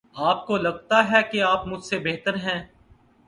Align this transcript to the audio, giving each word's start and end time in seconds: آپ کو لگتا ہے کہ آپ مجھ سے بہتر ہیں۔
آپ 0.15 0.47
کو 0.47 0.57
لگتا 0.57 1.11
ہے 1.11 1.23
کہ 1.31 1.41
آپ 1.41 1.67
مجھ 1.67 1.83
سے 1.83 1.99
بہتر 1.99 2.35
ہیں۔ 2.35 2.67